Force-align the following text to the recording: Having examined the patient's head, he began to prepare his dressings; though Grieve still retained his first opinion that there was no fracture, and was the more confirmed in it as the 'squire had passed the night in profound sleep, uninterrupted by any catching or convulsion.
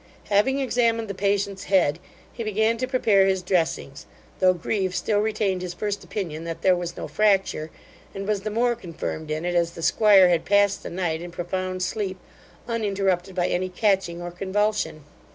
Having 0.29 0.57
examined 0.59 1.07
the 1.07 1.13
patient's 1.13 1.65
head, 1.65 1.99
he 2.33 2.43
began 2.43 2.75
to 2.77 2.87
prepare 2.87 3.27
his 3.27 3.43
dressings; 3.43 4.07
though 4.39 4.51
Grieve 4.51 4.95
still 4.95 5.19
retained 5.19 5.61
his 5.61 5.75
first 5.75 6.03
opinion 6.03 6.43
that 6.43 6.63
there 6.63 6.75
was 6.75 6.97
no 6.97 7.07
fracture, 7.07 7.69
and 8.15 8.27
was 8.27 8.41
the 8.41 8.49
more 8.49 8.73
confirmed 8.75 9.29
in 9.29 9.45
it 9.45 9.53
as 9.53 9.73
the 9.73 9.83
'squire 9.83 10.29
had 10.29 10.43
passed 10.43 10.81
the 10.81 10.89
night 10.89 11.21
in 11.21 11.29
profound 11.29 11.83
sleep, 11.83 12.17
uninterrupted 12.67 13.35
by 13.35 13.45
any 13.45 13.69
catching 13.69 14.23
or 14.23 14.31
convulsion. 14.31 15.03